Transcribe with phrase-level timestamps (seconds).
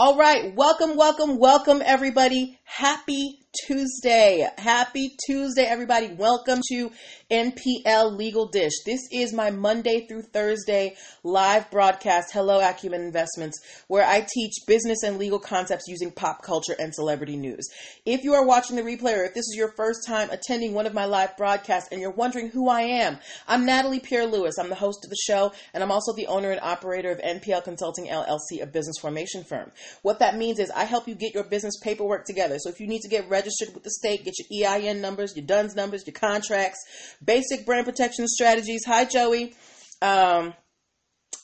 [0.00, 2.60] All right, welcome, welcome, welcome, everybody.
[2.62, 4.46] Happy Tuesday.
[4.58, 6.08] Happy Tuesday, everybody.
[6.08, 6.90] Welcome to
[7.30, 8.72] NPL Legal Dish.
[8.84, 15.02] This is my Monday through Thursday live broadcast, Hello Acumen Investments, where I teach business
[15.02, 17.66] and legal concepts using pop culture and celebrity news.
[18.04, 20.86] If you are watching the replay or if this is your first time attending one
[20.86, 24.58] of my live broadcasts and you're wondering who I am, I'm Natalie Pierre Lewis.
[24.58, 27.64] I'm the host of the show and I'm also the owner and operator of NPL
[27.64, 29.72] Consulting LLC, a business formation firm.
[30.02, 32.58] What that means is I help you get your business paperwork together.
[32.58, 35.46] So if you need to get registered with the state, get your EIN numbers, your
[35.46, 36.80] DUNS numbers, your contracts,
[37.24, 38.82] basic brand protection strategies.
[38.84, 39.54] Hi, Joey.
[40.02, 40.54] Um,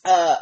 [0.05, 0.37] uh,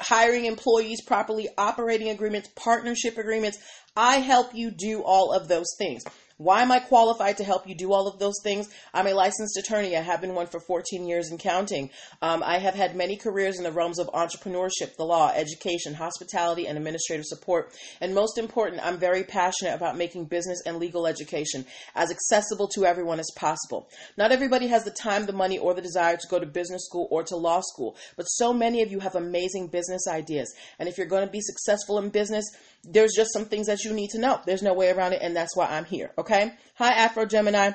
[0.00, 3.58] hiring employees properly, operating agreements, partnership agreements.
[3.94, 6.02] I help you do all of those things.
[6.40, 8.66] Why am I qualified to help you do all of those things?
[8.94, 9.94] I'm a licensed attorney.
[9.94, 11.90] I have been one for 14 years and counting.
[12.22, 16.66] Um, I have had many careers in the realms of entrepreneurship, the law, education, hospitality,
[16.66, 17.74] and administrative support.
[18.00, 22.86] And most important, I'm very passionate about making business and legal education as accessible to
[22.86, 23.90] everyone as possible.
[24.16, 27.06] Not everybody has the time, the money, or the desire to go to business school
[27.10, 30.50] or to law school, but so many of you have amazing business ideas.
[30.78, 32.46] And if you're going to be successful in business,
[32.82, 34.40] there's just some things that you need to know.
[34.46, 36.12] There's no way around it, and that's why I'm here.
[36.16, 36.29] Okay?
[36.30, 37.72] Hi, Afro Gemini.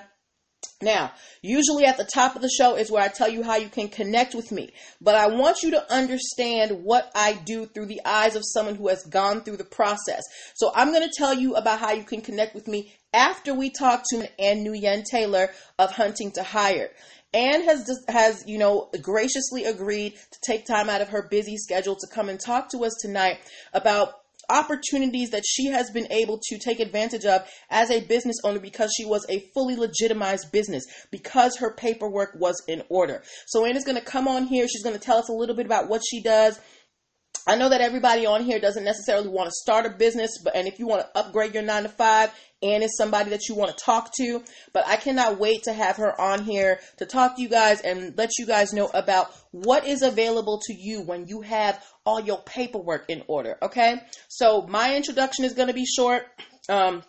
[0.82, 1.12] Now,
[1.42, 3.90] usually at the top of the show is where I tell you how you can
[3.90, 4.72] connect with me.
[5.02, 8.88] But I want you to understand what I do through the eyes of someone who
[8.88, 10.24] has gone through the process.
[10.56, 13.72] So I'm going to tell you about how you can connect with me after we
[13.72, 16.92] talk to Ann Nguyen Taylor of Hunting to Hire.
[17.34, 21.96] Anne has has you know graciously agreed to take time out of her busy schedule
[21.96, 23.40] to come and talk to us tonight
[23.74, 24.14] about
[24.50, 28.92] opportunities that she has been able to take advantage of as a business owner because
[28.96, 33.24] she was a fully legitimized business because her paperwork was in order.
[33.48, 34.68] So Anna's going to come on here.
[34.68, 36.60] She's going to tell us a little bit about what she does.
[37.48, 40.68] I know that everybody on here doesn't necessarily want to start a business, but and
[40.68, 42.32] if you want to upgrade your nine to five,
[42.66, 44.44] Anne is somebody that you want to talk to.
[44.74, 48.18] But I cannot wait to have her on here to talk to you guys and
[48.18, 52.42] let you guys know about what is available to you when you have all your
[52.42, 53.58] paperwork in order.
[53.62, 56.24] Okay, so my introduction is going to be short.
[56.70, 57.04] Um,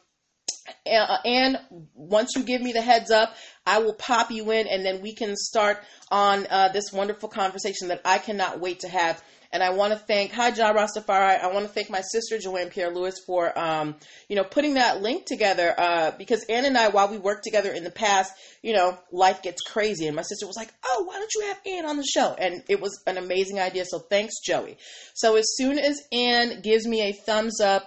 [0.87, 1.59] and
[1.95, 3.35] once you give me the heads up,
[3.67, 7.89] I will pop you in, and then we can start on uh, this wonderful conversation
[7.89, 9.23] that I cannot wait to have.
[9.53, 11.41] And I want to thank Hi John Rastafari.
[11.41, 13.95] I want to thank my sister Joanne Pierre Lewis for um,
[14.29, 17.73] you know putting that link together uh, because Ann and I, while we worked together
[17.73, 18.33] in the past,
[18.63, 21.61] you know, life gets crazy, and my sister was like, "Oh, why don't you have
[21.65, 23.85] Ann on the show?" And it was an amazing idea.
[23.87, 24.79] So thanks, Joey.
[25.15, 27.85] So as soon as Ann gives me a thumbs up,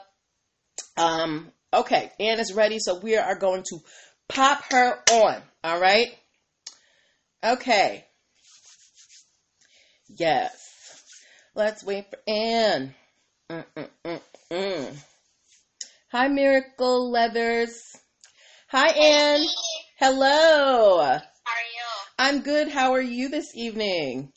[0.97, 3.79] um, Okay, Anne is ready, so we are going to
[4.27, 5.41] pop her on.
[5.63, 6.07] All right.
[7.43, 8.05] Okay.
[10.07, 11.03] Yes.
[11.53, 12.95] Let's wait for Anne.
[13.51, 14.97] Mm-mm-mm-mm.
[16.11, 17.79] Hi, Miracle Leathers.
[18.69, 19.45] Hi, Anne.
[19.99, 21.01] Hello.
[21.01, 21.19] How are you?
[22.17, 22.69] I'm good.
[22.69, 24.31] How are you this evening?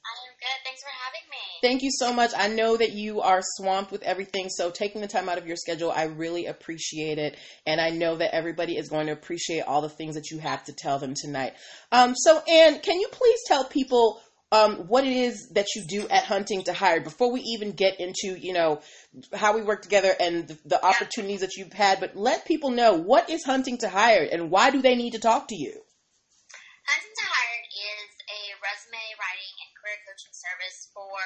[1.62, 2.32] Thank you so much.
[2.36, 5.54] I know that you are swamped with everything, so taking the time out of your
[5.54, 7.38] schedule, I really appreciate it.
[7.64, 10.64] And I know that everybody is going to appreciate all the things that you have
[10.64, 11.54] to tell them tonight.
[11.92, 16.08] Um, so, Anne, can you please tell people um, what it is that you do
[16.08, 18.80] at Hunting to Hire before we even get into, you know,
[19.32, 22.00] how we work together and the, the opportunities that you've had.
[22.00, 25.20] But let people know what is Hunting to Hire and why do they need to
[25.20, 25.70] talk to you?
[25.70, 31.16] Hunting to Hire is a resume writing and career coaching service for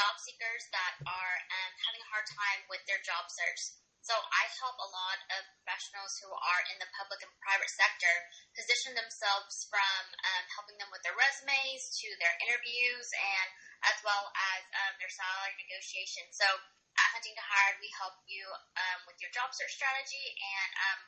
[0.00, 3.76] job seekers that are um, having a hard time with their job search.
[4.00, 8.14] So I help a lot of professionals who are in the public and private sector
[8.56, 13.48] position themselves from um, helping them with their resumes to their interviews and
[13.84, 16.24] as well as um, their salary negotiation.
[16.32, 16.48] So
[16.96, 18.48] at Hunting to Hire, we help you
[18.80, 21.00] um, with your job search strategy and um,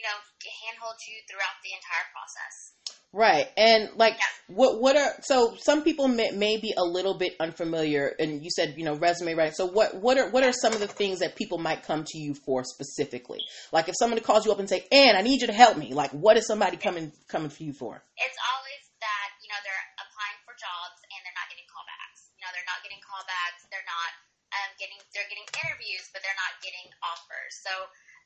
[0.00, 0.16] you know
[0.64, 2.80] handhold you throughout the entire process.
[3.12, 3.50] Right.
[3.58, 4.54] And like yeah.
[4.54, 8.48] what what are so some people may, may be a little bit unfamiliar and you
[8.54, 9.52] said, you know, resume writing.
[9.52, 12.18] So what what are what are some of the things that people might come to
[12.18, 13.42] you for specifically?
[13.74, 15.92] Like if somebody calls you up and say, "Ann, I need you to help me."
[15.92, 17.98] Like what is somebody coming coming for you for?
[18.16, 22.30] It's always that, you know, they're applying for jobs and they're not getting callbacks.
[22.38, 24.12] You know, they're not getting callbacks, they're not
[24.54, 27.52] um, getting they're getting interviews, but they're not getting offers.
[27.66, 27.72] So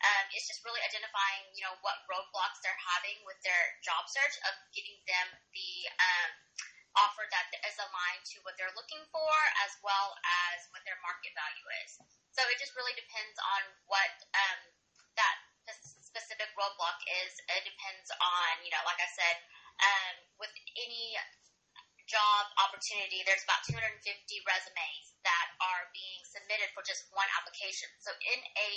[0.02, 4.34] um, it's just really identifying, you know, what roadblocks they're having with their job search
[4.50, 6.30] of getting them the um,
[6.98, 9.34] offer that is aligned to what they're looking for
[9.66, 10.14] as well
[10.50, 11.98] as what their market value is.
[12.34, 14.60] So it just really depends on what um,
[15.18, 15.36] that
[15.98, 17.32] specific roadblock is.
[17.50, 19.36] It depends on, you know, like I said,
[19.82, 21.18] um, with any
[22.06, 23.98] job opportunity, there's about 250
[24.46, 27.90] resumes that are being submitted for just one application.
[27.98, 28.70] So in a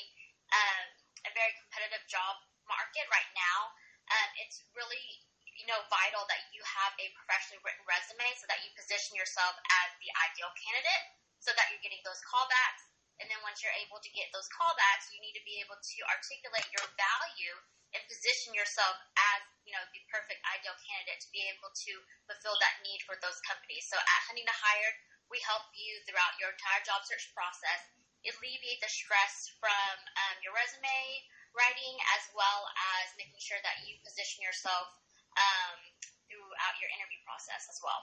[0.55, 0.85] um,
[1.25, 2.37] a very competitive job
[2.67, 3.73] market right now,
[4.11, 5.23] um, it's really
[5.57, 9.57] you know vital that you have a professionally written resume so that you position yourself
[9.83, 11.03] as the ideal candidate,
[11.41, 12.85] so that you're getting those callbacks.
[13.17, 15.97] And then once you're able to get those callbacks, you need to be able to
[16.05, 17.55] articulate your value
[17.95, 18.93] and position yourself
[19.33, 21.93] as you know the perfect ideal candidate to be able to
[22.29, 23.89] fulfill that need for those companies.
[23.89, 24.95] So at Hunting to Hired,
[25.33, 30.53] we help you throughout your entire job search process alleviate the stress from um, your
[30.55, 31.01] resume
[31.53, 32.61] writing as well
[32.97, 34.87] as making sure that you position yourself
[35.37, 35.77] um,
[36.29, 38.01] throughout your interview process as well.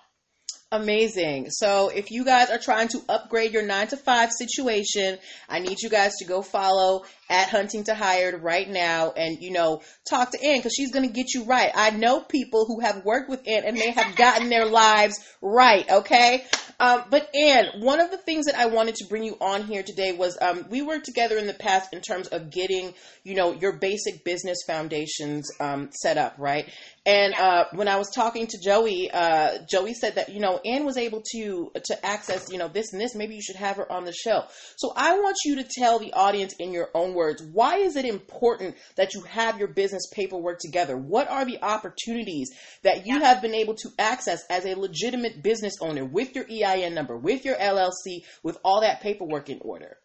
[0.74, 1.50] Amazing.
[1.50, 5.18] So if you guys are trying to upgrade your nine to five situation,
[5.48, 9.52] I need you guys to go follow at Hunting to Hired right now and, you
[9.52, 11.70] know, talk to Ann because she's going to get you right.
[11.72, 15.88] I know people who have worked with Ann and they have gotten their lives right.
[15.88, 16.44] Okay.
[16.80, 19.82] Um, but Anne, one of the things that I wanted to bring you on here
[19.82, 23.52] today was um, we worked together in the past in terms of getting, you know,
[23.52, 26.68] your basic business foundations um, set up, right?
[27.06, 30.86] And uh, when I was talking to Joey, uh, Joey said that you know Anne
[30.86, 33.14] was able to to access you know this and this.
[33.14, 34.44] Maybe you should have her on the show.
[34.76, 38.06] So I want you to tell the audience in your own words why is it
[38.06, 40.96] important that you have your business paperwork together?
[40.96, 42.50] What are the opportunities
[42.82, 46.94] that you have been able to access as a legitimate business owner with your EIN
[46.94, 49.98] number, with your LLC, with all that paperwork in order?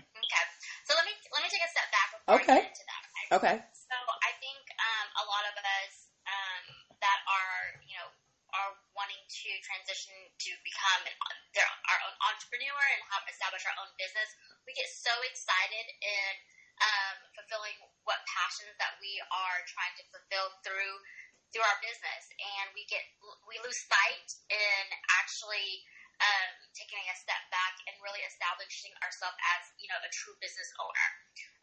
[0.00, 0.44] Okay,
[0.88, 2.52] so let me let me take a step back before okay.
[2.52, 3.02] I get into that.
[3.36, 3.46] Okay.
[3.52, 3.56] okay.
[3.76, 6.64] So I think um, a lot of us um,
[6.98, 8.08] that are you know
[8.54, 13.78] are wanting to transition to become an, their, our own entrepreneur and help establish our
[13.78, 14.26] own business,
[14.66, 16.32] we get so excited in
[16.82, 20.98] um, fulfilling what passions that we are trying to fulfill through
[21.54, 23.06] through our business, and we get
[23.46, 24.84] we lose sight in
[25.22, 25.78] actually
[26.18, 30.66] um, taking a step back and really establishing ourselves as you know a true business
[30.82, 31.08] owner.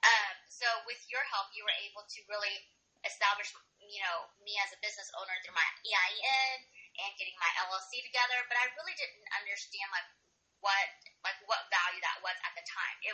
[0.08, 2.64] Um, so with your help, you were able to really
[3.04, 3.52] establish
[3.84, 6.64] you know me as a business owner through my EIN
[7.04, 10.24] and getting my LLC together, but I really didn't understand like what
[10.64, 10.93] what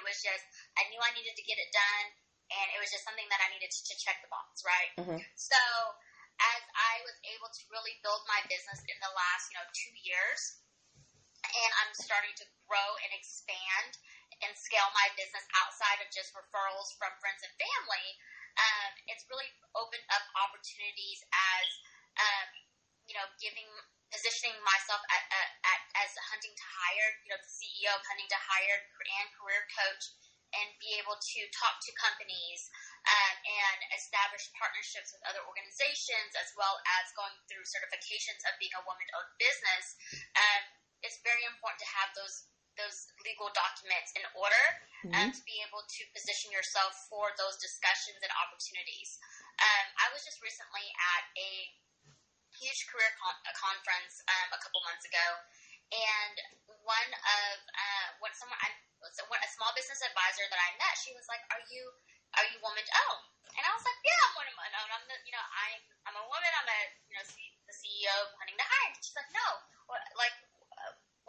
[0.09, 2.07] was just I knew I needed to get it done,
[2.49, 4.91] and it was just something that I needed to, to check the box, right?
[4.97, 5.21] Mhm.
[5.37, 5.61] So
[6.41, 9.93] as I was able to really build my business in the last you know two
[10.01, 10.41] years,
[11.45, 14.01] and I'm starting to grow and expand
[14.41, 18.07] and scale my business outside of just referrals from friends and family,
[18.55, 21.67] um, it's really opened up opportunities as
[22.17, 22.49] um,
[23.05, 23.67] you know giving
[24.09, 25.21] positioning myself at
[25.99, 27.41] as hunting to hire, you know,
[27.89, 30.13] the CEO of hunting to hire and career coach,
[30.53, 32.69] and be able to talk to companies
[33.05, 38.73] um, and establish partnerships with other organizations, as well as going through certifications of being
[38.77, 39.93] a woman-owned business.
[40.33, 40.61] Um,
[41.05, 44.65] it's very important to have those those legal documents in order
[45.11, 49.19] um, to be able to position yourself for those discussions and opportunities.
[49.59, 51.75] Um, I was just recently at a
[52.55, 55.27] huge career con- a conference um, a couple months ago,
[55.91, 56.35] and
[56.89, 58.73] one of uh, what someone I
[59.13, 61.93] so a small business advisor that I met, she was like, "Are you
[62.35, 64.91] are you woman owned?" And I was like, "Yeah, I'm woman owned.
[64.97, 66.51] I'm the you know I'm I'm a woman.
[66.57, 69.47] I'm a you know C- the CEO of Hunting to Hire." She's like, "No,
[69.85, 70.33] what like."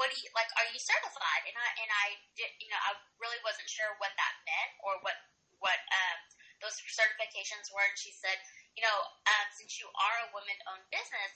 [0.01, 0.49] What do you like?
[0.57, 1.45] Are you certified?
[1.45, 4.97] And I and I did, you know, I really wasn't sure what that meant or
[5.05, 5.21] what
[5.61, 6.19] what um,
[6.65, 7.85] those certifications were.
[7.85, 8.41] And she said,
[8.77, 8.97] you know,
[9.29, 11.33] um, since you are a woman-owned business,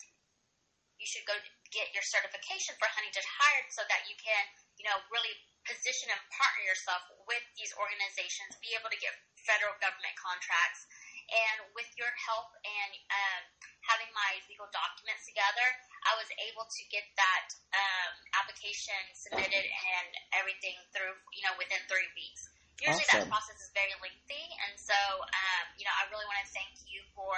[0.98, 1.34] you should go
[1.74, 4.42] get your certification for Hunting to Hired so that you can,
[4.78, 5.34] you know, really
[5.66, 10.86] position and partner yourself with these organizations, be able to get federal government contracts.
[11.24, 13.42] And with your help and um,
[13.88, 15.66] having my legal documents together,
[16.04, 18.12] I was able to get that um,
[18.44, 22.44] application submitted and everything through, you know, within three weeks.
[22.76, 23.24] Usually Awesome.
[23.24, 26.74] that process is very lengthy, and so, um, you know, I really want to thank
[26.90, 27.32] you for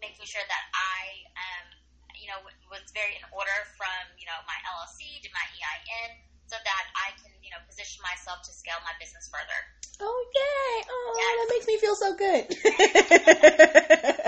[0.00, 1.66] making sure that I, um,
[2.20, 6.10] you know, was very in order from, you know, my LLC to my EIN
[6.46, 9.60] so that I can, you know, position myself to scale my business further.
[10.00, 10.84] Oh yay!
[10.88, 11.32] Oh, Yes.
[11.36, 12.44] that makes me feel so good.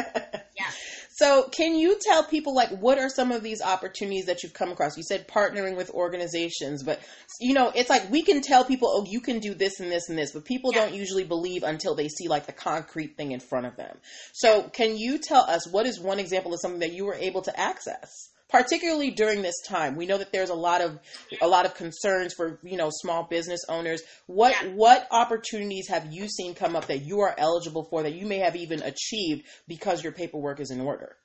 [1.23, 4.73] So, can you tell people like what are some of these opportunities that you've come
[4.73, 4.97] across?
[4.97, 6.99] You said partnering with organizations, but
[7.39, 10.09] you know, it's like we can tell people, "Oh, you can do this and this
[10.09, 10.81] and this," but people Yeah.
[10.81, 14.01] don't usually believe until they see like the concrete thing in front of them.
[14.33, 17.43] So, can you tell us what is one example of something that you were able
[17.43, 18.11] to access?
[18.53, 21.01] Particularly during this time, we know that there's a lot of
[21.41, 24.05] a lot of concerns for you know small business owners.
[24.29, 24.77] What Yeah.
[24.77, 28.45] what opportunities have you seen come up that you are eligible for that you may
[28.45, 31.17] have even achieved because your paperwork is in order?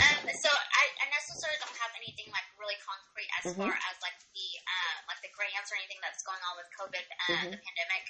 [0.00, 3.68] Um, so I, I necessarily don't have anything like really concrete as Mhm.
[3.68, 7.04] far as like the uh, like the grants or anything that's going on with COVID
[7.04, 7.52] and mm-hmm.
[7.52, 8.04] the pandemic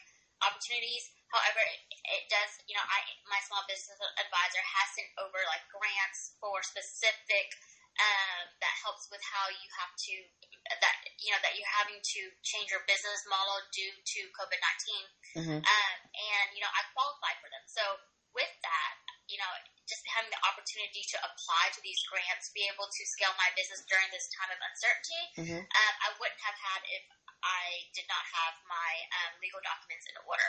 [0.47, 1.11] opportunities.
[1.27, 5.67] However, it, it, does, you know, I my small business advisor has sent over like
[5.75, 7.51] grants for specific
[8.03, 10.15] um, that helps with how you have to
[10.67, 14.59] that you know that you're having to change your business model due to COVID
[15.39, 15.59] 19 mm-hmm.
[15.63, 17.63] um, and you know I qualify for them.
[17.71, 17.83] So
[18.33, 18.95] with that,
[19.29, 19.53] you know,
[19.85, 23.85] just having the opportunity to apply to these grants, be able to scale my business
[23.89, 25.63] during this time of uncertainty, mm-hmm.
[25.63, 27.05] um, I wouldn't have had if
[27.43, 30.49] I did not have my um, legal documents in order.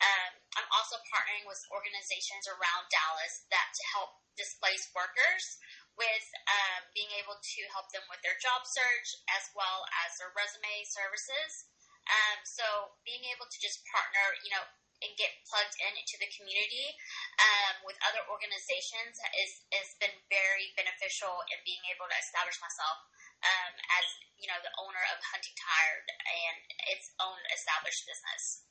[0.00, 5.60] Um, I'm also partnering with organizations around Dallas that to help displaced workers
[5.98, 10.32] with um, being able to help them with their job search as well as their
[10.32, 11.70] resume services.
[12.08, 14.64] Um, so being able to just partner, you know,
[15.00, 16.92] and get plugged in into the community
[17.40, 23.00] um, with other organizations is has been very beneficial in being able to establish myself
[23.40, 24.06] um, as
[24.36, 26.60] you know the owner of Hunting to Hired and
[26.92, 28.68] its own established business.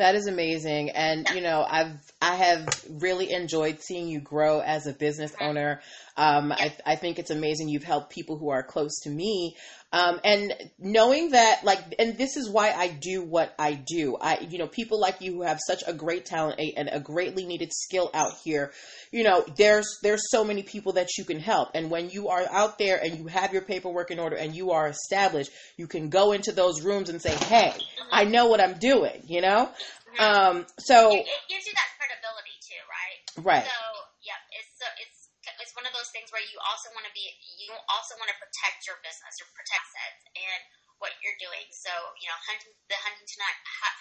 [0.00, 0.88] That is amazing.
[0.88, 1.92] And, you know, I've,
[2.22, 5.82] I have really enjoyed seeing you grow as a business owner.
[6.16, 7.68] Um, I, I think it's amazing.
[7.68, 9.56] You've helped people who are close to me
[9.92, 14.16] um, and knowing that, like, and this is why I do what I do.
[14.20, 17.44] I, you know, people like you who have such a great talent and a greatly
[17.44, 18.72] needed skill out here.
[19.10, 22.46] You know, there's there's so many people that you can help, and when you are
[22.50, 26.08] out there and you have your paperwork in order and you are established, you can
[26.08, 27.74] go into those rooms and say, "Hey,
[28.12, 29.68] I know what I'm doing." You know,
[30.20, 33.44] um, so it, it gives you that credibility too, right?
[33.44, 33.64] Right.
[33.64, 33.89] So
[36.00, 37.28] those things where you also want to be
[37.60, 40.62] you also want to protect your business or protect it and
[40.96, 41.68] what you're doing.
[41.72, 43.36] So you know, hunting, the Hunting to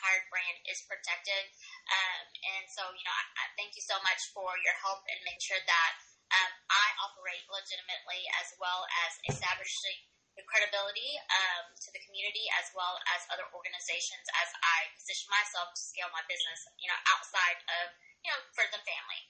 [0.04, 1.44] Hired brand is protected,
[1.92, 2.24] um,
[2.56, 5.40] and so you know, I, I thank you so much for your help and make
[5.44, 5.92] sure that
[6.32, 10.00] um, I operate legitimately as well as establishing
[10.40, 15.76] the credibility um, to the community as well as other organizations as I position myself
[15.76, 19.24] to scale my business, you know, outside of you know for the family.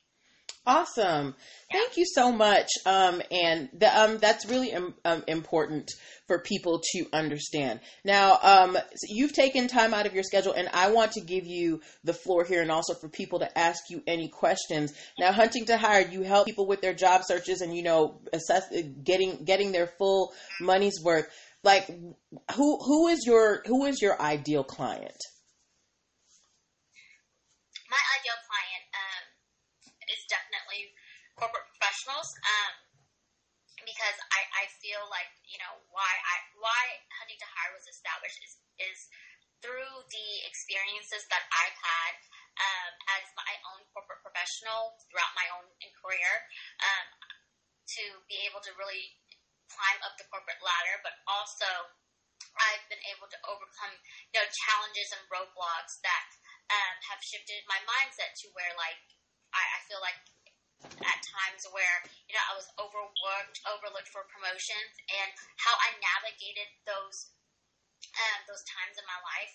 [0.66, 1.36] Awesome.
[1.72, 2.68] Thank you so much.
[2.86, 5.90] Um, and the, um, that's really um, important
[6.28, 7.80] for people to understand.
[8.06, 11.48] Now, um, so you've taken time out of your schedule, and I want to give
[11.48, 14.94] you the floor here and also for people to ask you any questions.
[15.18, 18.66] Now, Hunting to Hire, you help people with their job searches and, you know, assess
[19.04, 21.28] getting, getting their full money's worth.
[21.64, 21.88] Like,
[22.56, 25.18] who, who is your, who is your ideal client?
[32.22, 32.74] Um,
[33.84, 36.84] because I, I feel like you know why I why
[37.20, 39.00] Hunting to Hire was established is is
[39.60, 42.14] through the experiences that I've had
[42.60, 45.68] um, as my own corporate professional throughout my own
[46.00, 46.32] career
[46.80, 47.08] um,
[48.00, 49.20] to be able to really
[49.68, 51.68] climb up the corporate ladder, but also
[52.56, 53.96] I've been able to overcome
[54.32, 56.28] you know challenges and roadblocks that
[56.72, 59.00] um, have shifted my mindset to where like
[59.52, 60.20] I, I feel like
[60.84, 66.70] at times where you know I was overworked, overlooked for promotions, and how I navigated
[66.88, 67.36] those
[68.16, 69.54] um, those times in my life.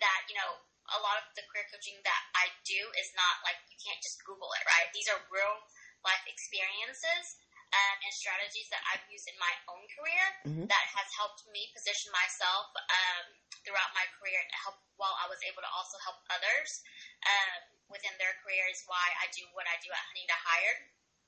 [0.00, 0.58] That you know
[0.90, 4.20] a lot of the career coaching that I do is not like you can't just
[4.26, 4.90] Google it, right?
[4.90, 5.56] These are real
[6.02, 7.38] life experiences
[7.72, 10.66] um, and strategies that I've used in my own career mm-hmm.
[10.68, 13.24] that has helped me position myself um,
[13.64, 16.84] throughout my career to help while I was able to also help others.
[17.24, 17.60] Um,
[17.92, 20.76] within their career is why I do what I do at to Hire.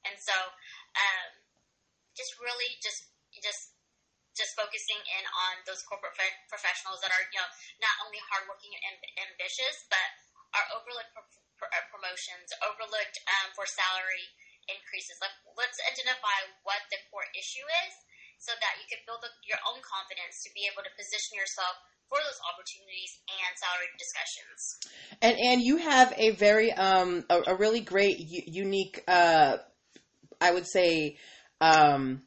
[0.08, 0.34] And so,
[0.96, 1.30] um,
[2.16, 3.76] just really just just
[4.34, 6.12] just focusing in on those corporate
[6.50, 8.96] professionals that are you know not only hardworking and
[9.30, 10.08] ambitious, but
[10.56, 11.12] are overlooked
[11.58, 14.26] for uh, promotions, overlooked um, for salary
[14.70, 15.18] increases.
[15.22, 17.94] Like, let's identify what the core issue is,
[18.38, 22.18] so that you can build your own confidence to be able to position yourself for
[22.18, 24.60] those opportunities and salary discussions.
[25.22, 29.58] And and you have a very um a, a really great u- unique uh
[30.40, 31.16] I would say
[31.60, 32.22] um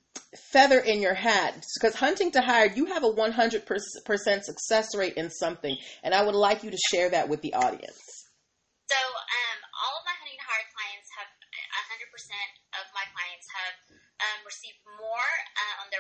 [0.52, 5.30] feather in your hat because hunting to hire you have a 100% success rate in
[5.30, 8.26] something and i would like you to share that with the audience
[8.90, 9.47] so um,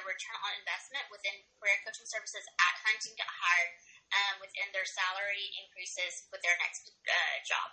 [0.07, 3.71] return on investment within career coaching services at Hunting to Hire
[4.15, 7.67] um, within their salary increases with their next uh, job.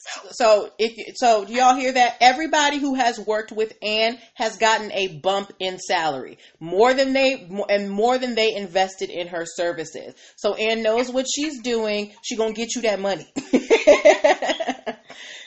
[0.00, 0.28] So.
[0.30, 2.16] so if so, do y'all hear that?
[2.20, 7.46] Everybody who has worked with Ann has gotten a bump in salary, more than they
[7.68, 10.14] and more than they invested in her services.
[10.36, 12.12] So Ann knows what she's doing.
[12.22, 13.30] She gonna get you that money.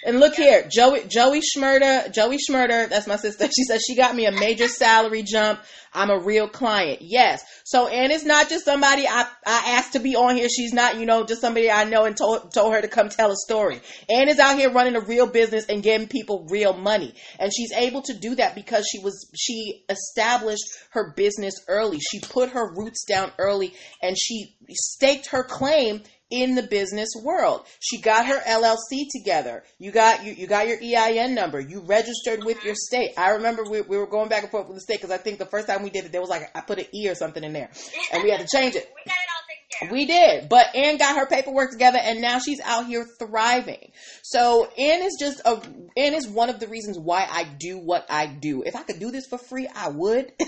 [0.06, 3.48] And look here, Joey Joey Joey Schmurda, that's my sister.
[3.56, 5.60] She says she got me a major salary jump.
[5.94, 7.02] I'm a real client.
[7.02, 7.44] Yes.
[7.66, 10.50] So and it's not just somebody I, I asked to be on here.
[10.50, 13.32] She's not, you know, just somebody I know and told told her to come tell
[13.32, 13.80] a story.
[14.10, 17.14] Ann is out here running a real business and getting people real money.
[17.40, 22.00] And she's able to do that because she was she established her business early.
[22.00, 26.02] She put her roots down early and she staked her claim
[26.34, 27.66] in the business world.
[27.80, 29.64] She got her LLC together.
[29.78, 31.60] You got you, you got your EIN number.
[31.60, 32.88] You registered with your uh-huh.
[32.88, 33.12] state.
[33.18, 35.38] I remember we, we were going back and forth with the state because I think
[35.38, 37.44] the first time we did it, there was like I put an E or something
[37.44, 37.70] in there,
[38.12, 38.92] and we had to change it.
[38.96, 39.94] we got it all taken care of.
[39.94, 43.92] We did, but Ann got her paperwork together, and now she's out here thriving.
[44.24, 45.62] So Ann is just a
[45.96, 48.64] Ann is one of the reasons why I do what I do.
[48.66, 50.32] If I could do this for free, I would.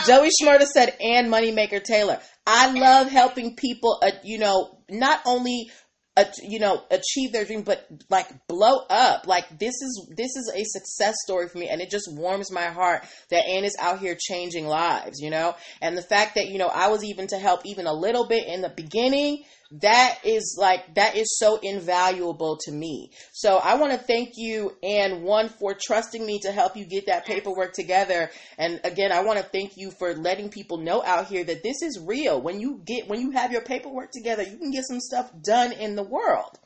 [0.00, 3.98] Oh, Joey Schmurda said, "Ann Moneymaker Taylor." I love helping people.
[4.02, 5.70] Uh, you know, not only
[6.16, 10.52] uh, you know achieve their dream but like blow up like this is this is
[10.54, 13.98] a success story for me and it just warms my heart that ann is out
[13.98, 17.38] here changing lives you know and the fact that you know i was even to
[17.38, 19.42] help even a little bit in the beginning
[19.80, 24.70] that is like that is so invaluable to me so i want to thank you
[24.82, 29.20] and one for trusting me to help you get that paperwork together and again i
[29.20, 32.60] want to thank you for letting people know out here that this is real when
[32.60, 35.96] you get when you have your paperwork together you can get some stuff done in
[35.96, 36.58] the world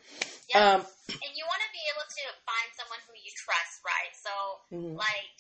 [0.51, 0.63] Yes.
[0.63, 4.13] um, and you want to be able to find someone who you trust, right?
[4.15, 4.33] So,
[4.71, 4.95] Mhm.
[4.95, 5.35] like,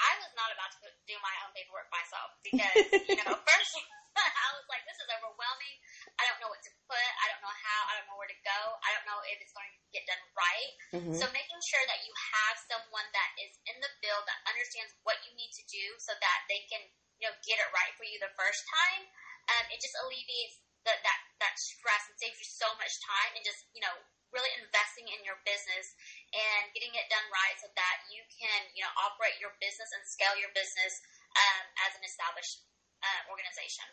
[0.00, 3.72] I was not about to do my own paperwork myself because, you know, first
[4.16, 5.76] I was like, this is overwhelming.
[6.20, 7.08] I don't know what to put.
[7.20, 7.80] I don't know how.
[7.90, 8.58] I don't know where to go.
[8.80, 10.22] I don't know if it's going to get done
[10.54, 10.72] right.
[10.94, 11.14] mhm.
[11.18, 15.18] So, making sure that you have someone that is in the field that understands what
[15.26, 16.82] you need to do so that they can,
[17.18, 19.02] you know, get it right for you the first time,
[19.50, 23.42] um, it just alleviates the, that that stress and saves you so much time and
[23.42, 23.94] just, you know,
[24.32, 25.94] really investing in your business
[26.34, 30.02] and getting it done right so that you can, you know, operate your business and
[30.02, 30.92] scale your business
[31.38, 32.66] um, as an established
[33.00, 33.86] uh, organization.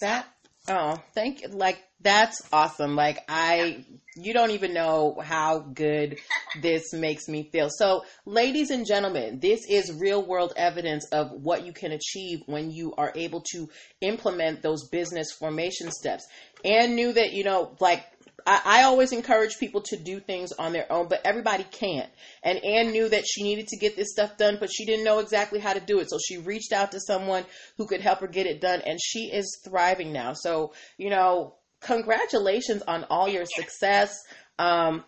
[0.00, 0.28] That
[0.68, 1.48] oh, thank you.
[1.48, 2.94] Like that's awesome.
[2.96, 3.84] Like I
[4.16, 6.18] you don't even know how good
[6.60, 7.68] this makes me feel.
[7.70, 12.70] So, ladies and gentlemen, this is real world evidence of what you can achieve when
[12.70, 13.68] you are able to
[14.00, 16.26] implement those business formation steps.
[16.64, 18.04] And knew that, you know, like
[18.46, 22.10] I, I always encourage people to do things on their own, but everybody can't.
[22.42, 25.20] And Anne knew that she needed to get this stuff done, but she didn't know
[25.20, 26.10] exactly how to do it.
[26.10, 27.44] So she reached out to someone
[27.78, 30.32] who could help her get it done, and she is thriving now.
[30.34, 34.16] So, you know, congratulations on all your success.
[34.58, 35.04] Um,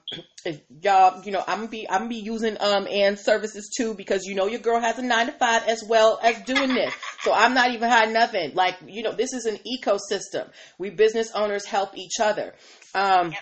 [0.81, 4.25] y'all, you know, I'm gonna be, I'm gonna be using um Anne's services too because
[4.25, 6.95] you know your girl has a nine to five as well as doing this.
[7.21, 8.55] So I'm not even hiding nothing.
[8.55, 10.51] Like, you know, this is an ecosystem.
[10.79, 12.55] We business owners help each other.
[12.95, 13.41] Um, Yep.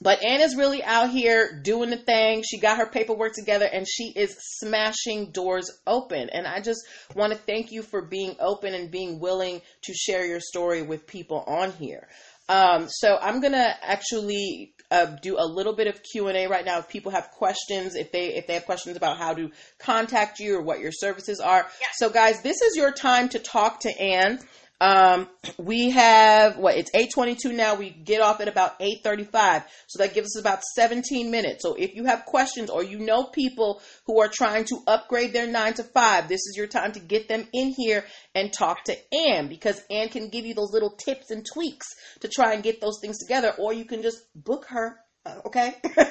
[0.00, 2.42] but Anna's really out here doing the thing.
[2.42, 6.28] She got her paperwork together and she is smashing doors open.
[6.30, 6.80] And I just
[7.14, 11.06] want to thank you for being open and being willing to share your story with
[11.06, 12.08] people on here.
[12.48, 16.64] Um, so I'm gonna actually uh, do a little bit of Q and A right
[16.64, 16.78] now.
[16.78, 20.56] If people have questions, if they if they have questions about how to contact you
[20.56, 21.66] or what your services are.
[21.80, 21.86] Yeah.
[21.94, 24.40] So guys, this is your time to talk to Anne.
[24.84, 27.74] Um, we have what it's eight twenty two now.
[27.76, 31.62] We get off at about eight thirty five, so that gives us about seventeen minutes.
[31.62, 35.46] So if you have questions or you know people who are trying to upgrade their
[35.46, 38.96] nine to five, this is your time to get them in here and talk to
[39.14, 41.86] Anne because Anne can give you those little tips and tweaks
[42.20, 44.98] to try and get those things together, or you can just book her.
[45.24, 45.68] uh, Okay.
[45.68, 46.04] Um, and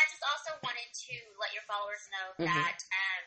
[0.00, 2.50] I just also wanted to let your followers know Mhm.
[2.50, 3.22] that um,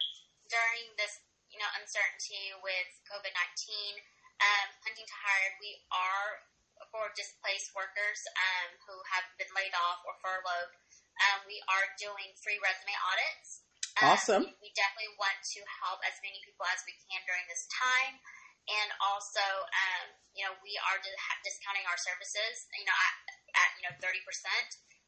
[0.51, 1.13] during this,
[1.51, 3.97] you know, uncertainty with COVID nineteen,
[4.45, 6.45] um, hunting to hired, we are
[6.93, 10.69] for displaced workers um, who have been laid off or furloughed.
[11.17, 13.65] Um, we are doing free resume audits.
[13.97, 14.43] Um, Awesome.
[14.45, 18.21] We, definitely want to help as many people as we can during this time.
[18.69, 23.15] And also, um, you know, we are di- ha- discounting our services, you know, at,
[23.57, 24.21] at you know, 30%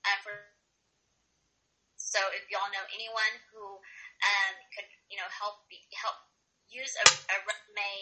[0.10, 0.34] uh, for
[2.02, 3.62] so if y'all know anyone who
[4.26, 6.18] um, could, you know, help be, help
[6.70, 7.94] use a, a resume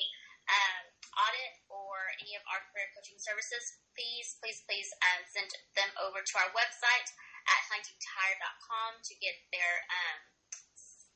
[0.48, 0.84] um,
[1.18, 3.64] audit or any of our career coaching services,
[3.96, 7.08] please, please, please um, send them over to our website
[7.48, 10.20] at huntingtohire.com to get their um,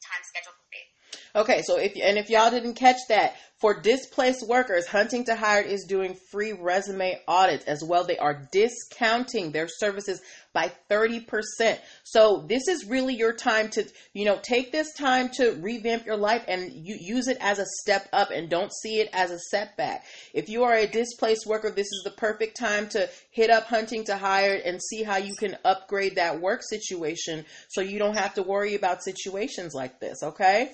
[0.01, 0.89] time schedule complete.
[1.33, 5.67] Okay, so if and if y'all didn't catch that, for displaced workers, Hunting to Hired
[5.67, 8.03] is doing free resume audits as well.
[8.03, 10.21] They are discounting their services
[10.53, 11.77] by 30%.
[12.03, 16.17] So this is really your time to, you know, take this time to revamp your
[16.17, 19.39] life and you use it as a step up and don't see it as a
[19.39, 20.05] setback.
[20.33, 24.03] If you are a displaced worker, this is the perfect time to hit up hunting
[24.05, 28.33] to hire and see how you can upgrade that work situation so you don't have
[28.35, 30.71] to worry about situations like this, okay?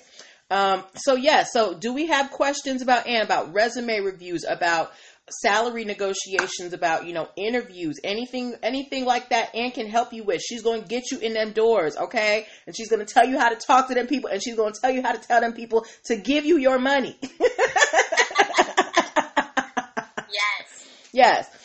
[0.50, 4.92] Um, so yeah, so do we have questions about Anne about resume reviews, about
[5.30, 9.54] salary negotiations, about you know interviews, anything anything like that?
[9.54, 10.40] Ann can help you with.
[10.42, 12.46] She's going to get you in them doors, okay?
[12.66, 14.72] And she's going to tell you how to talk to them people, and she's going
[14.72, 17.16] to tell you how to tell them people to give you your money.
[20.30, 20.88] yes.
[21.12, 21.57] Yes.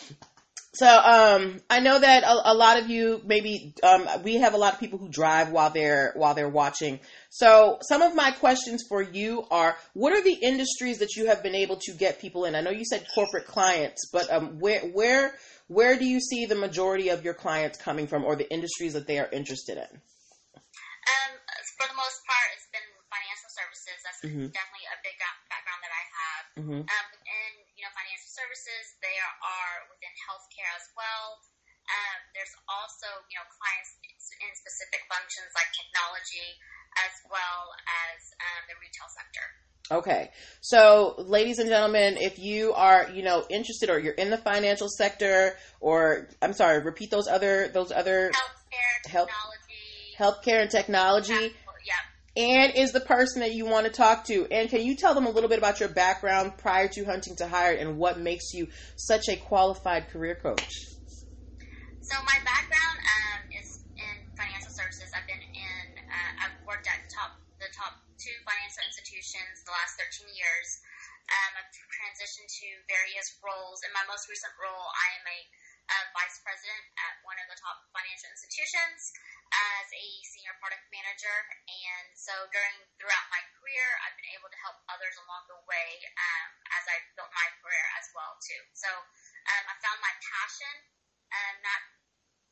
[0.83, 4.57] So um, I know that a, a, lot of you maybe um, we have a
[4.57, 6.99] lot of people who drive while they're while they're watching.
[7.29, 11.41] So some of my questions for you are: What are the industries that you have
[11.41, 12.53] been able to get people in?
[12.53, 15.35] I know you said corporate clients, but um, where where
[15.69, 19.07] where do you see the majority of your clients coming from, or the industries that
[19.07, 19.87] they are interested in?
[19.87, 21.31] Um,
[21.79, 23.97] for the most part, it's been financial services.
[24.03, 24.51] That's mm-hmm.
[24.51, 25.15] definitely a big
[25.47, 26.43] background that I have.
[26.59, 26.81] Mm-hmm.
[28.33, 28.97] Services.
[29.05, 31.37] They are, are within healthcare as well.
[31.85, 33.93] Um, there's also, you know, clients
[34.41, 36.57] in specific functions like technology
[37.05, 39.45] as well as um, the retail sector.
[39.91, 40.31] Okay.
[40.61, 44.87] So, ladies and gentlemen, if you are, you know, interested or you're in the financial
[44.89, 49.37] sector or I'm sorry, repeat those other those other healthcare, technology,
[50.17, 51.33] healthcare and technology.
[51.33, 51.62] Yeah.
[52.35, 54.47] Ann is the person that you want to talk to.
[54.49, 57.47] And can you tell them a little bit about your background prior to Hunting to
[57.47, 58.67] Hire and what makes you
[58.97, 60.65] such a qualified career coach?
[62.01, 65.13] So my background um, is in financial services.
[65.13, 69.95] I've been in, uh, I've worked at top the top two financial institutions the last
[69.95, 70.67] 13 years.
[71.31, 73.79] Um, I've transitioned to various roles.
[73.87, 75.39] In my most recent role, I am a
[75.89, 79.11] uh, vice president at one of the top financial institutions
[79.53, 81.37] as a senior product manager.
[81.67, 85.89] And so during throughout my career, I've been able to help others along the way
[86.15, 88.61] um, as I built my career as well too.
[88.73, 90.75] So um, I found my passion,
[91.33, 91.81] um, not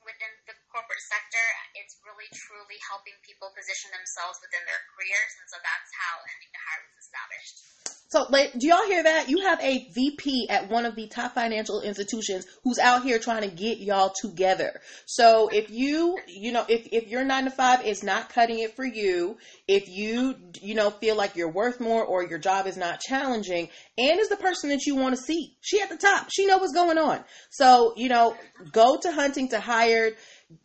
[0.02, 1.46] within the corporate sector.
[1.78, 6.54] It's really truly helping people position themselves within their careers, and so that's how Hunting
[6.54, 8.01] to Hire was established.
[8.12, 9.30] So, like, do y'all hear that?
[9.30, 13.50] You have a VP at one of the top financial institutions who's out here trying
[13.50, 14.82] to get y'all together.
[15.06, 18.76] So, if you, you know, if, if your nine to five is not cutting it
[18.76, 22.76] for you, if you, you know, feel like you're worth more or your job is
[22.76, 25.56] not challenging, Ann is the person that you want to see.
[25.62, 26.28] She at the top.
[26.34, 27.24] She know what's going on.
[27.50, 28.36] So, you know,
[28.74, 30.18] go to Hunting to Hired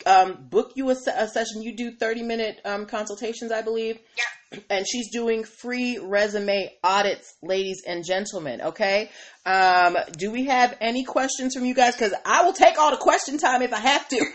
[0.04, 1.62] um, book you a, a, session.
[1.62, 3.98] You do 30 minute um, consultations, I believe.
[4.16, 4.60] Yeah.
[4.70, 8.60] And she's doing free resume audits, ladies and gentlemen.
[8.62, 9.10] Okay.
[9.44, 11.94] Um, do we have any questions from you guys?
[11.94, 14.16] Because I will take all the question time if I have to.
[14.22, 14.26] and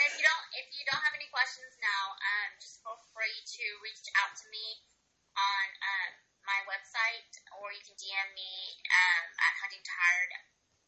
[0.00, 3.64] if you don't, if you don't have any questions now, um, just feel free to
[3.80, 4.66] reach out to me
[5.36, 6.10] on um,
[6.44, 8.52] my website, or you can DM me
[8.92, 10.32] um, at Hunting to Hired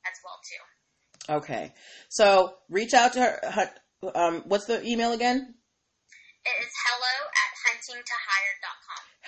[0.08, 0.87] as well too.
[1.28, 1.74] Okay.
[2.08, 3.70] So reach out to her.
[4.14, 5.54] Um, what's the email again?
[6.44, 8.77] It is hello at huntingtohire.com.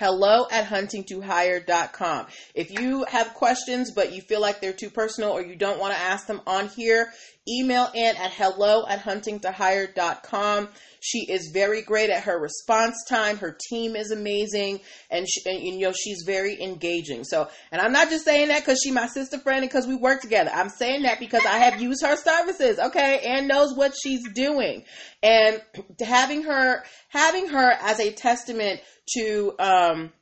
[0.01, 2.25] Hello at huntingtohire.com.
[2.55, 5.93] If you have questions, but you feel like they're too personal or you don't want
[5.93, 7.13] to ask them on here,
[7.47, 10.69] email Ann at hello at huntingtohire.com.
[11.01, 13.37] She is very great at her response time.
[13.37, 14.79] Her team is amazing,
[15.11, 17.23] and, she, and you know she's very engaging.
[17.23, 19.95] So, and I'm not just saying that because she's my sister friend and because we
[19.95, 20.49] work together.
[20.51, 22.79] I'm saying that because I have used her services.
[22.79, 24.83] Okay, and knows what she's doing,
[25.21, 25.61] and
[26.01, 28.81] having her having her as a testament
[29.15, 30.13] to um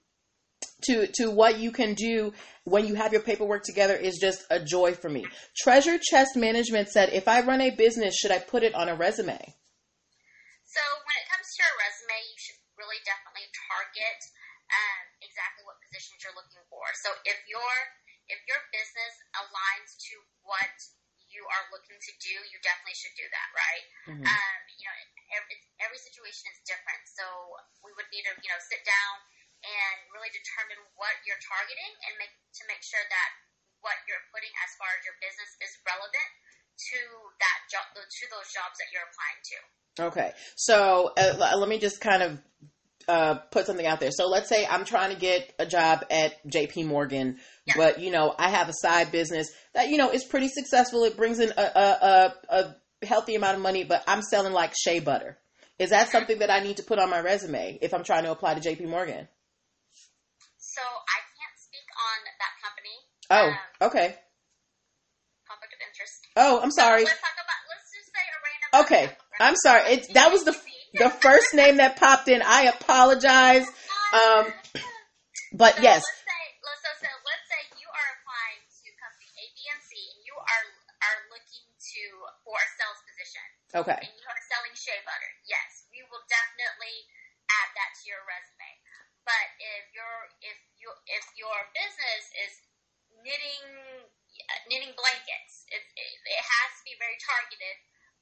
[0.83, 4.59] to to what you can do when you have your paperwork together is just a
[4.59, 5.25] joy for me.
[5.57, 8.95] Treasure Chest Management said, if I run a business, should I put it on a
[8.95, 9.41] resume?
[10.69, 14.19] So when it comes to your resume, you should really definitely target
[14.69, 16.85] um, exactly what positions you're looking for.
[17.01, 17.73] So if your
[18.29, 20.13] if your business aligns to
[20.45, 20.69] what
[21.33, 23.85] you are looking to do, you definitely should do that, right?
[24.13, 24.25] Mm-hmm.
[24.29, 24.97] Um, you know,
[25.33, 27.25] every, every situation is different, so
[27.85, 29.13] we would need to you know sit down
[29.63, 33.29] and really determine what you're targeting and make to make sure that
[33.83, 36.31] what you're putting as far as your business is relevant
[36.79, 36.99] to
[37.43, 39.57] that job to those jobs that you're applying to.
[39.99, 42.39] Okay, so uh, let me just kind of
[43.07, 44.11] uh, put something out there.
[44.11, 46.83] So let's say I'm trying to get a job at J.P.
[46.83, 47.73] Morgan, yeah.
[47.75, 51.03] but you know I have a side business that you know is pretty successful.
[51.03, 54.73] It brings in a, a, a, a healthy amount of money, but I'm selling like
[54.75, 55.37] shea butter.
[55.77, 58.31] Is that something that I need to put on my resume if I'm trying to
[58.31, 58.85] apply to J.P.
[58.85, 59.27] Morgan?
[60.57, 62.95] So I can't speak on that company.
[63.31, 64.15] Oh, um, okay.
[65.47, 66.19] Conflict of interest.
[66.35, 67.05] Oh, I'm sorry.
[67.05, 68.69] So let's talk about let's just say a random.
[68.83, 69.05] Okay,
[69.39, 69.81] I'm sorry.
[69.93, 70.55] It that was the
[70.99, 72.41] the first name that popped in.
[72.43, 73.67] I apologize.
[74.09, 74.49] Um,
[75.53, 79.45] but yes, Let's say, let's, so, so let's say you are applying to company A,
[79.53, 80.65] B, and C, and you are
[81.05, 82.01] are looking to
[82.41, 85.31] for a sales position, okay, and you are selling shea butter.
[85.45, 87.05] Yes, we will definitely
[87.49, 88.71] add that to your resume.
[89.25, 92.53] But if your if you if your business is
[93.21, 94.09] knitting
[94.69, 97.75] knitting blankets, it, it, it has to be very targeted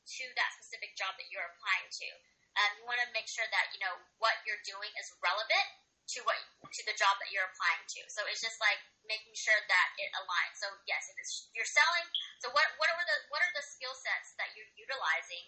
[0.08, 2.10] to that specific job that you're applying to.
[2.58, 5.68] Um, you want to make sure that you know what you're doing is relevant
[6.16, 6.40] to what
[6.74, 8.02] to the job that you're applying to.
[8.10, 10.56] So it's just like making sure that it aligns.
[10.60, 12.08] So yes, if it's you're selling,
[12.44, 15.48] so what what are the what are the skill sets that you're utilizing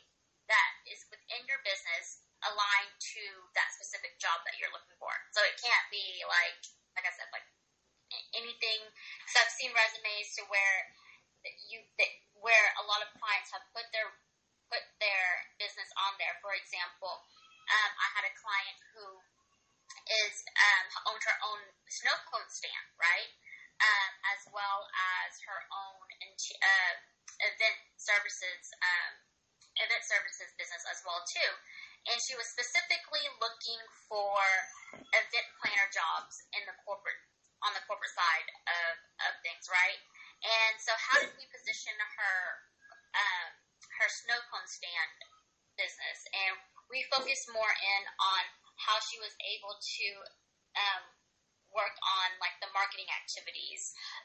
[0.49, 5.11] that is within your business aligned to that specific job that you're looking for?
[5.35, 6.59] So it can't be like
[6.97, 7.45] like I said like
[8.33, 8.81] anything.
[9.29, 10.77] So I've seen resumes to where
[11.69, 11.85] you
[12.39, 14.09] where a lot of clients have put their
[14.71, 15.25] put their
[15.57, 16.35] business on there.
[16.39, 17.13] For example,
[17.69, 19.05] um, I had a client who
[20.09, 23.29] is um, owned her own snow cone stand, right?
[23.79, 24.83] Um, as well
[25.23, 26.95] as her own int- uh,
[27.47, 29.13] event services, um,
[29.79, 31.51] event services business as well too.
[32.11, 33.79] And she was specifically looking
[34.11, 34.35] for
[35.15, 37.19] event planner jobs in the corporate
[37.63, 38.93] on the corporate side of,
[39.27, 39.99] of things, right?
[40.43, 42.39] And so, how did we position her
[43.15, 43.51] um,
[43.99, 45.11] her snow cone stand
[45.75, 46.19] business?
[46.31, 46.55] And
[46.87, 48.43] we focused more in on
[48.79, 50.07] how she was able to
[50.79, 51.03] um,
[51.75, 53.81] work on like the marketing activities,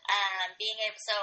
[0.09, 1.17] um, being able so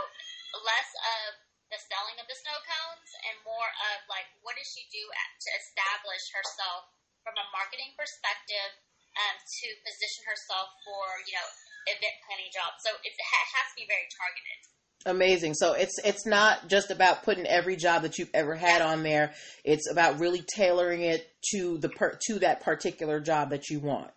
[0.62, 0.89] less
[1.21, 1.39] of
[1.71, 5.29] the selling of the snow cones and more of like what does she do at,
[5.39, 6.91] to establish herself
[7.23, 8.71] from a marketing perspective
[9.15, 11.47] um, to position herself for you know
[11.89, 12.84] event planning jobs.
[12.86, 14.60] So it's, it has to be very targeted.
[15.05, 15.53] amazing.
[15.55, 19.34] So it's it's not just about putting every job that you've ever had on there.
[19.63, 24.12] It's about really tailoring it to the per, to that particular job that you want.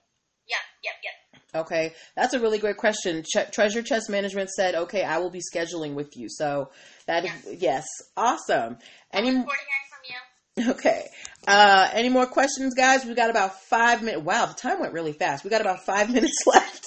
[0.49, 1.14] Yep, yep, yep.
[1.55, 3.23] Okay, that's a really great question.
[3.23, 6.71] Ch- Treasure Chest Management said, "Okay, I will be scheduling with you." So
[7.07, 7.87] that yes,
[8.17, 8.79] awesome.
[9.13, 9.89] Any Look forward to hearing
[10.57, 10.71] from you.
[10.73, 11.09] okay?
[11.47, 13.05] Uh, any more questions, guys?
[13.05, 14.25] We got about five minutes.
[14.25, 15.45] Wow, the time went really fast.
[15.45, 16.87] We got about five minutes left.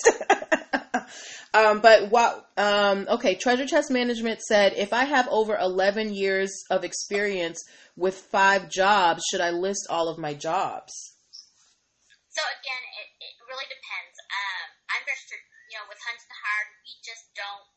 [1.54, 2.50] um, but what?
[2.58, 7.64] Um, okay, Treasure Chest Management said, "If I have over eleven years of experience
[7.96, 10.92] with five jobs, should I list all of my jobs?"
[12.30, 14.18] So again, it, it really depends.
[15.16, 17.68] Strict, you know, with Hunt to Hard, we just don't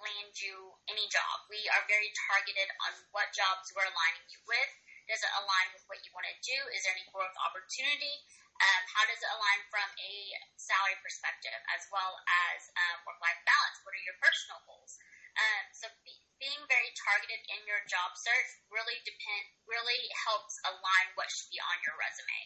[0.00, 1.46] land you any job.
[1.52, 4.72] We are very targeted on what jobs we're aligning you with.
[5.06, 6.58] Does it align with what you want to do?
[6.74, 8.14] Is there any growth opportunity?
[8.60, 10.12] Um, how does it align from a
[10.60, 12.18] salary perspective as well
[12.50, 13.78] as um, work-life balance?
[13.82, 15.00] What are your personal goals?
[15.38, 21.06] Um, so be, being very targeted in your job search really depend really helps align
[21.14, 22.40] what should be on your resume.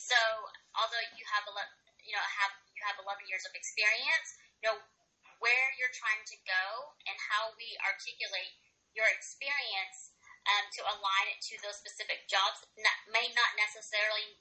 [0.00, 0.18] So
[0.74, 1.52] although you have a
[2.02, 4.28] you know have you have 11 years of experience,
[4.64, 4.72] know
[5.44, 6.64] where you're trying to go
[7.04, 8.56] and how we articulate
[8.96, 10.16] your experience
[10.48, 12.64] um, to align it to those specific jobs
[13.12, 14.40] may not necessarily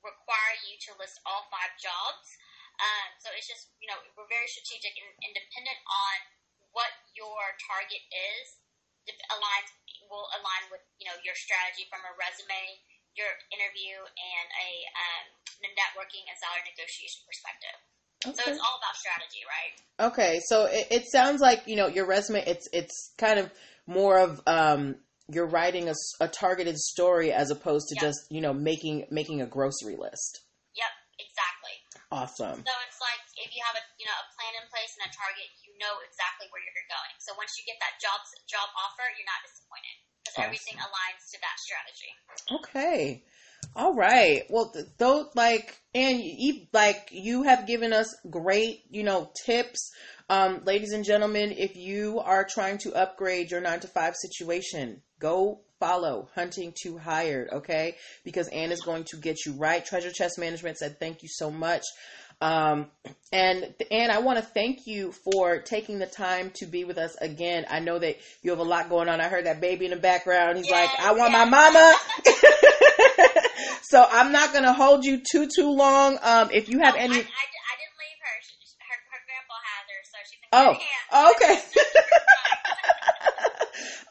[0.00, 2.26] require you to list all five jobs.
[2.80, 6.16] Um, so it's just you know we're very strategic and, and dependent on
[6.72, 8.58] what your target is
[9.32, 9.70] aligns
[10.08, 12.80] will align with you know your strategy from a resume
[13.18, 15.24] your interview and a um,
[15.74, 17.76] networking and salary negotiation perspective.
[18.22, 19.74] So it's all about strategy, right?
[20.10, 22.42] Okay, so it, it sounds like you know your resume.
[22.46, 23.50] It's it's kind of
[23.86, 24.98] more of um,
[25.30, 28.10] you're writing a targeted story as opposed to Yeah.
[28.10, 30.42] just you know making making a grocery list.
[30.74, 31.74] Yep, exactly.
[32.10, 32.58] Awesome.
[32.66, 35.12] So it's like if you have a you know a plan in place and a
[35.14, 37.14] target, you know exactly where you're going.
[37.22, 38.18] So once you get that job
[38.50, 40.07] job offer, you're not disappointed
[40.38, 40.46] Awesome.
[40.46, 42.62] everything aligns to that strategy.
[42.64, 43.24] Okay.
[43.76, 44.44] All right.
[44.48, 49.92] Well, th- those like, and you like you have given us great, you know, tips,
[50.28, 51.52] um, ladies and gentlemen.
[51.56, 56.98] If you are trying to upgrade your nine to five situation, go follow Hunting to
[56.98, 57.96] Hired, okay?
[58.24, 59.84] Because Ann is going to get you right.
[59.84, 61.84] Treasure Chest Management said thank you so much.
[62.40, 62.86] Um,
[63.32, 67.16] and and I want to thank you for taking the time to be with us
[67.20, 67.66] again.
[67.68, 69.20] I know that you have a lot going on.
[69.20, 70.56] I heard that baby in the background.
[70.56, 71.94] He's like, I want my mama.
[73.82, 76.16] so I'm not gonna hold you too too long.
[76.22, 78.40] Um, if you have Oh, any, I, I, I didn't leave her.
[78.42, 78.54] She,
[78.88, 78.96] her.
[79.10, 81.34] Her grandpa has her, so she's in Oh, hands.
[81.36, 81.56] okay.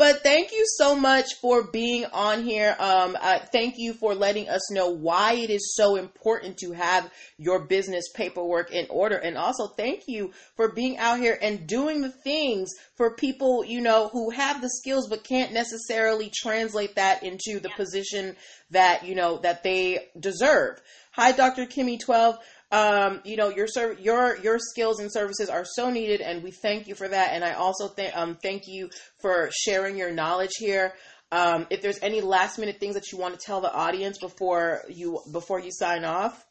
[0.00, 2.74] But thank you so much for being on here.
[2.78, 7.10] Um, uh, thank you for letting us know why it is so important to have
[7.36, 9.16] your business paperwork in order.
[9.16, 13.82] And also thank you for being out here and doing the things for people, you
[13.82, 17.76] know, who have the skills but can't necessarily translate that into the yeah.
[17.76, 18.36] position
[18.70, 20.80] that, you know, that they deserve.
[21.12, 21.66] Hi, Dr.
[21.66, 22.38] Kimmy 12
[22.72, 26.50] um, you know, your serv- your your skills and services are so needed, and we
[26.50, 27.32] thank you for that.
[27.32, 30.94] And I also thank um, thank you for sharing your knowledge here.
[31.32, 34.82] Um, if there's any last minute things that you want to tell the audience before
[34.88, 36.44] you before you sign off,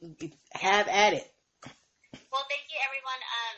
[0.54, 1.32] have at it.
[2.32, 3.58] Well, thank you everyone um,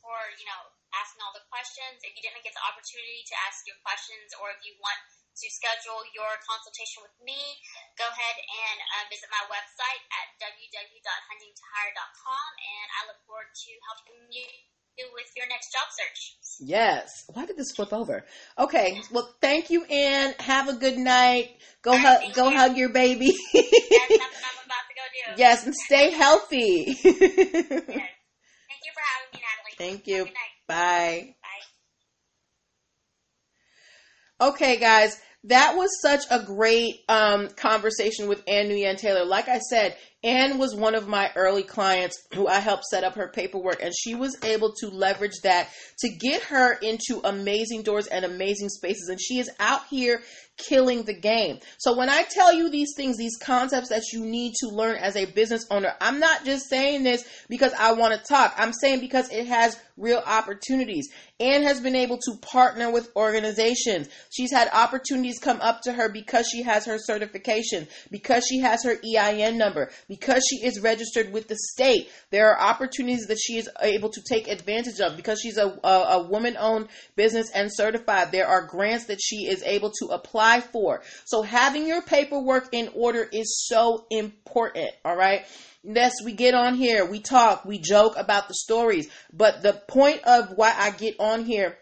[0.00, 0.62] for you know
[1.02, 1.98] asking all the questions.
[2.06, 5.02] If you didn't get the opportunity to ask your questions, or if you want
[5.34, 7.58] to schedule your consultation with me,
[7.98, 14.30] go ahead and uh, visit my website at www.huntingtohire.com, and I look forward to helping
[14.30, 14.46] you
[15.10, 16.36] with your next job search.
[16.60, 17.24] Yes.
[17.32, 18.24] Why did this flip over?
[18.58, 19.00] Okay.
[19.10, 20.34] Well, thank you, Anne.
[20.38, 21.56] Have a good night.
[21.82, 22.20] Go hug.
[22.34, 22.56] Go you.
[22.56, 23.26] hug your baby.
[23.26, 23.34] yes,
[23.90, 24.28] that's what I'm
[24.68, 25.18] about to go do.
[25.40, 26.84] Yes, and stay healthy.
[27.02, 27.02] yes.
[27.02, 27.16] Thank
[28.84, 29.74] you for having me, Natalie.
[29.78, 30.28] Thank you.
[30.72, 31.34] Bye.
[34.40, 39.26] Okay, guys, that was such a great um, conversation with Ann Nguyen Taylor.
[39.26, 43.16] Like I said, Ann was one of my early clients who I helped set up
[43.16, 48.06] her paperwork, and she was able to leverage that to get her into amazing doors
[48.06, 49.10] and amazing spaces.
[49.10, 50.22] And she is out here
[50.66, 51.58] killing the game.
[51.78, 55.16] So when I tell you these things, these concepts that you need to learn as
[55.16, 58.54] a business owner, I'm not just saying this because I want to talk.
[58.56, 61.08] I'm saying because it has real opportunities.
[61.40, 64.08] Anne has been able to partner with organizations.
[64.30, 68.84] She's had opportunities come up to her because she has her certification, because she has
[68.84, 72.10] her EIN number, because she is registered with the state.
[72.30, 75.88] There are opportunities that she is able to take advantage of because she's a, a,
[75.88, 78.30] a woman owned business and certified.
[78.30, 81.02] There are grants that she is able to apply for.
[81.24, 84.90] So having your paperwork in order is so important.
[85.04, 85.44] All right.
[85.84, 90.20] Yes, we get on here, we talk, we joke about the stories, but the point
[90.24, 91.76] of why I get on here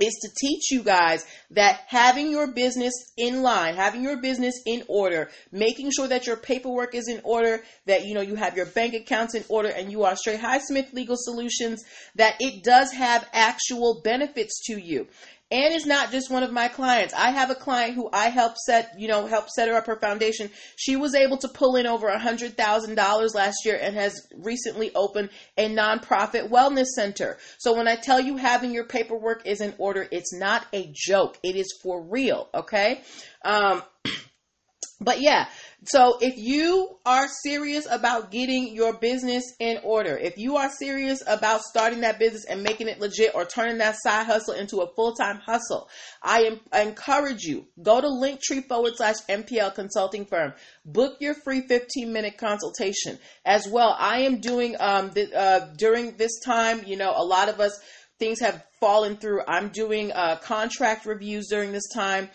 [0.00, 4.82] is to teach you guys that having your business in line, having your business in
[4.88, 8.66] order, making sure that your paperwork is in order, that you know you have your
[8.66, 11.82] bank accounts in order and you are straight Highsmith Legal Solutions,
[12.14, 15.06] that it does have actual benefits to you.
[15.52, 17.14] Anne is not just one of my clients.
[17.14, 19.94] I have a client who I helped set, you know, help set her up her
[19.94, 20.50] foundation.
[20.74, 24.26] She was able to pull in over a hundred thousand dollars last year and has
[24.34, 27.38] recently opened a nonprofit wellness center.
[27.58, 31.38] So when I tell you having your paperwork is in order, it's not a joke.
[31.44, 32.48] It is for real.
[32.52, 33.02] Okay.
[33.44, 33.84] Um,
[35.00, 35.46] but yeah,
[35.88, 41.22] so if you are serious about getting your business in order, if you are serious
[41.26, 44.92] about starting that business and making it legit or turning that side hustle into a
[44.94, 45.88] full-time hustle,
[46.22, 50.54] I, am, I encourage you, go to linktree forward slash MPL consulting firm.
[50.84, 53.94] Book your free 15 minute consultation as well.
[53.98, 57.78] I am doing, um, the, uh, during this time, you know, a lot of us,
[58.18, 59.42] things have fallen through.
[59.46, 62.30] I'm doing uh, contract reviews during this time.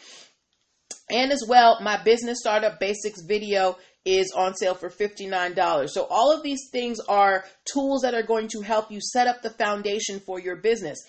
[1.12, 5.90] And as well, my business startup basics video is on sale for $59.
[5.90, 9.42] So all of these things are tools that are going to help you set up
[9.42, 11.00] the foundation for your business.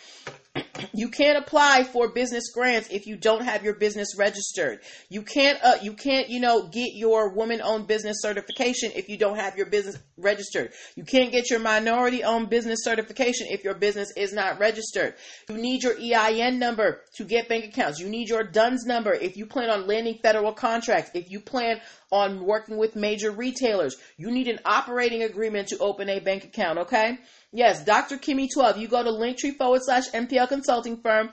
[0.93, 4.81] You can't apply for business grants if you don't have your business registered.
[5.09, 9.37] You can't uh, you can't, you know, get your woman-owned business certification if you don't
[9.37, 10.73] have your business registered.
[10.97, 15.15] You can't get your minority-owned business certification if your business is not registered.
[15.49, 18.01] You need your EIN number to get bank accounts.
[18.01, 21.11] You need your DUNS number if you plan on landing federal contracts.
[21.15, 21.81] If you plan
[22.13, 26.79] on working with major retailers, you need an operating agreement to open a bank account,
[26.79, 27.19] okay?
[27.53, 28.19] Yes, Dr.
[28.19, 28.77] Kimmy 12.
[28.77, 31.31] You go to linktree forward slash MPL consulting firm.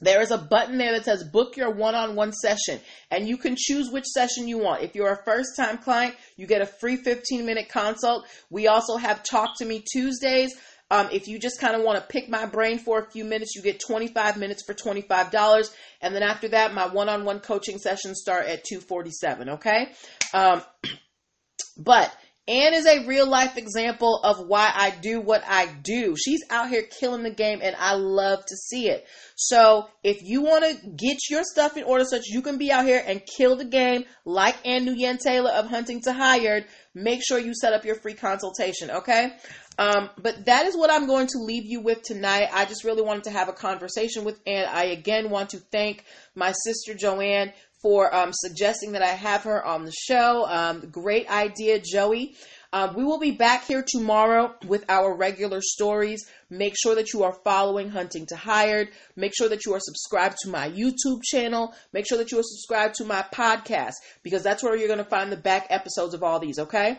[0.00, 3.36] There is a button there that says book your one on one session, and you
[3.36, 4.82] can choose which session you want.
[4.82, 8.24] If you're a first time client, you get a free 15 minute consult.
[8.48, 10.54] We also have Talk to Me Tuesdays.
[10.90, 13.54] Um, if you just kind of want to pick my brain for a few minutes,
[13.54, 15.70] you get 25 minutes for $25.
[16.00, 19.92] And then after that, my one on one coaching sessions start at 247 okay?
[20.32, 20.62] Um,
[21.76, 22.14] but
[22.48, 26.16] Anne is a real life example of why I do what I do.
[26.16, 29.06] She's out here killing the game and I love to see it.
[29.36, 32.72] So if you want to get your stuff in order so that you can be
[32.72, 37.20] out here and kill the game like Ann Nguyen Taylor of Hunting to Hired, make
[37.22, 39.32] sure you set up your free consultation, okay?
[39.78, 42.48] Um, but that is what I'm going to leave you with tonight.
[42.52, 44.66] I just really wanted to have a conversation with Anne.
[44.68, 47.52] I again want to thank my sister Joanne
[47.82, 50.46] for um, suggesting that I have her on the show.
[50.46, 52.34] Um, great idea, Joey.
[52.70, 56.26] Uh, we will be back here tomorrow with our regular stories.
[56.50, 58.88] Make sure that you are following Hunting to Hired.
[59.16, 61.74] Make sure that you are subscribed to my YouTube channel.
[61.94, 65.04] Make sure that you are subscribed to my podcast because that's where you're going to
[65.04, 66.98] find the back episodes of all these, okay?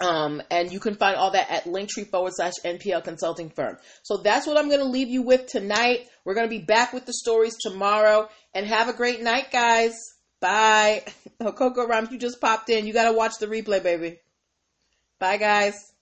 [0.00, 3.78] Um, and you can find all that at linktree forward slash NPL consulting firm.
[4.02, 6.08] So that's what I'm going to leave you with tonight.
[6.24, 9.94] We're going to be back with the stories tomorrow and have a great night, guys.
[10.40, 11.04] Bye.
[11.40, 12.86] Oh, Coco Rhymes, you just popped in.
[12.86, 14.20] You got to watch the replay, baby.
[15.18, 15.93] Bye, guys.